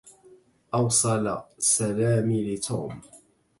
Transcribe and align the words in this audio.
أوصل 0.73 1.43
سلامي 1.57 2.55
لتوم. 2.55 3.01